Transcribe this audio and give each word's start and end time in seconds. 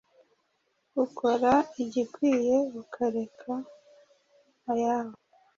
ukora 1.05 1.53
igikwiye 1.83 2.55
ukareka 2.81 3.53
ayabo 4.71 5.13